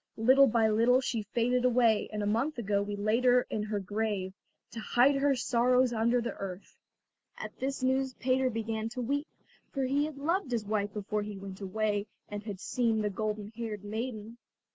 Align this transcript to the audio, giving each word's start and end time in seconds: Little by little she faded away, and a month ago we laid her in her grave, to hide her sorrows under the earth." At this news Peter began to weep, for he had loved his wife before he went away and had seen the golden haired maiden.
Little 0.17 0.47
by 0.47 0.67
little 0.67 0.99
she 0.99 1.21
faded 1.21 1.63
away, 1.63 2.09
and 2.11 2.23
a 2.23 2.25
month 2.25 2.57
ago 2.57 2.81
we 2.81 2.95
laid 2.95 3.23
her 3.23 3.43
in 3.51 3.61
her 3.61 3.79
grave, 3.79 4.33
to 4.71 4.79
hide 4.79 5.13
her 5.17 5.35
sorrows 5.35 5.93
under 5.93 6.19
the 6.19 6.33
earth." 6.37 6.75
At 7.37 7.59
this 7.59 7.83
news 7.83 8.15
Peter 8.15 8.49
began 8.49 8.89
to 8.95 9.01
weep, 9.03 9.27
for 9.71 9.83
he 9.83 10.05
had 10.05 10.17
loved 10.17 10.49
his 10.49 10.65
wife 10.65 10.91
before 10.91 11.21
he 11.21 11.37
went 11.37 11.61
away 11.61 12.07
and 12.27 12.41
had 12.41 12.59
seen 12.59 13.03
the 13.03 13.11
golden 13.11 13.49
haired 13.55 13.83
maiden. 13.83 14.39